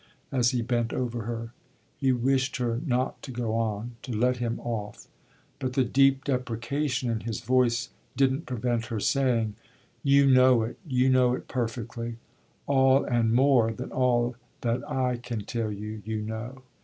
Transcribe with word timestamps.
as 0.31 0.49
he 0.49 0.63
bent 0.63 0.91
over 0.91 1.25
her. 1.25 1.53
He 1.95 2.11
wished 2.11 2.55
her 2.57 2.81
not 2.83 3.21
to 3.21 3.29
go 3.29 3.53
on, 3.53 3.97
to 4.01 4.11
let 4.11 4.37
him 4.37 4.59
off; 4.61 5.05
but 5.59 5.73
the 5.73 5.83
deep 5.83 6.23
deprecation 6.23 7.07
in 7.07 7.19
his 7.19 7.41
voice 7.41 7.89
didn't 8.17 8.47
prevent 8.47 8.85
her 8.87 8.99
saying: 8.99 9.53
"You 10.01 10.25
know 10.25 10.63
it 10.63 10.79
you 10.87 11.07
know 11.07 11.35
it 11.35 11.47
perfectly. 11.47 12.15
All 12.65 13.03
and 13.05 13.31
more 13.31 13.71
than 13.71 13.91
all 13.91 14.35
that 14.61 14.81
I 14.89 15.17
can 15.17 15.45
tell 15.45 15.71
you 15.71 16.01
you 16.03 16.23
know." 16.23 16.63